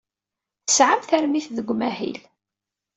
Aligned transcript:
Tesɛam 0.67 1.01
tarmit 1.09 1.47
deg 1.57 1.71
umahil. 1.73 2.19